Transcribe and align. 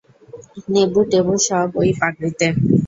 নেবু 0.71 0.99
taboo 1.11 1.33
সব 1.47 1.69
ঐ 1.79 1.83
পাগড়িতে। 1.99 2.47